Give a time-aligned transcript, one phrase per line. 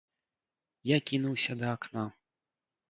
[0.95, 2.09] Я кінуўся да акна.